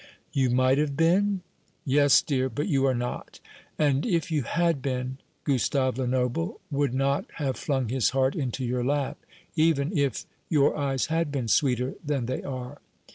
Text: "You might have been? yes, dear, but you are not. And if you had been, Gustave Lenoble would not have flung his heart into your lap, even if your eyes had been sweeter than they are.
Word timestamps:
"You 0.33 0.49
might 0.49 0.79
have 0.79 0.97
been? 0.97 1.41
yes, 1.85 2.23
dear, 2.23 2.49
but 2.49 2.67
you 2.67 2.87
are 2.87 2.95
not. 2.95 3.39
And 3.77 4.03
if 4.03 4.31
you 4.31 4.41
had 4.41 4.81
been, 4.81 5.19
Gustave 5.43 5.99
Lenoble 6.01 6.59
would 6.71 6.91
not 6.95 7.25
have 7.35 7.55
flung 7.55 7.89
his 7.89 8.09
heart 8.09 8.33
into 8.35 8.65
your 8.65 8.83
lap, 8.83 9.19
even 9.55 9.95
if 9.95 10.25
your 10.49 10.75
eyes 10.75 11.05
had 11.05 11.31
been 11.31 11.47
sweeter 11.47 11.93
than 12.03 12.25
they 12.25 12.41
are. 12.41 12.79